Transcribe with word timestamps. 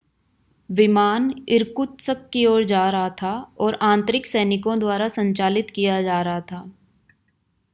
विमान 0.69 1.29
इरकुत्स्क 1.49 2.29
की 2.33 2.45
ओर 2.45 2.63
जा 2.63 2.89
रहा 2.89 3.09
था 3.21 3.33
और 3.59 3.77
आंतरिक 3.83 4.25
सैनिकों 4.25 4.79
द्वारा 4.79 5.07
संचालित 5.09 5.69
किया 5.69 6.01
जा 6.01 6.21
रहा 6.21 6.41
था 6.41 6.63